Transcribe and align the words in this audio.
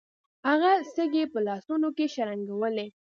هغه 0.47 0.71
سکې 0.93 1.23
په 1.33 1.39
لاسونو 1.47 1.87
کې 1.97 2.05
شرنګولې. 2.13 2.87